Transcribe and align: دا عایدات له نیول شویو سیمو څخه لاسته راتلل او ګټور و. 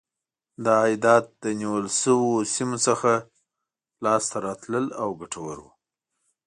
دا 0.63 0.73
عایدات 0.83 1.25
له 1.41 1.49
نیول 1.59 1.85
شویو 1.99 2.49
سیمو 2.53 2.77
څخه 2.87 3.11
لاسته 4.05 4.35
راتلل 4.47 4.85
او 5.01 5.09
ګټور 5.21 5.57
و. 5.61 5.65